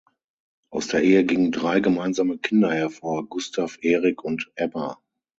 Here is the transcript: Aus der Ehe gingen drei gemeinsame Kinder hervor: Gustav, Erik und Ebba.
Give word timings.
Aus 0.71 0.87
der 0.87 1.03
Ehe 1.03 1.23
gingen 1.25 1.51
drei 1.51 1.79
gemeinsame 1.79 2.39
Kinder 2.39 2.73
hervor: 2.73 3.27
Gustav, 3.29 3.77
Erik 3.83 4.23
und 4.23 4.51
Ebba. 4.55 4.99